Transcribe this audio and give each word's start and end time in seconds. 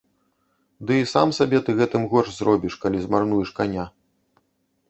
Ды 0.91 0.97
і 1.01 1.05
сам 1.11 1.33
сабе 1.39 1.57
ты 1.67 1.75
гэтым 1.81 2.03
горш 2.13 2.31
зробіш, 2.39 2.73
калі 2.87 2.97
змарнуеш 3.05 3.49
каня. 3.61 3.85